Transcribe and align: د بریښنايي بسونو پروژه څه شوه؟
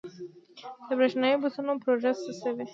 د 0.87 0.89
بریښنايي 0.99 1.37
بسونو 1.41 1.73
پروژه 1.83 2.11
څه 2.23 2.31
شوه؟ 2.39 2.63